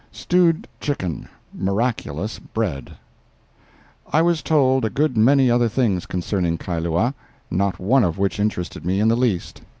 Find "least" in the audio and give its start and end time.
9.15-9.61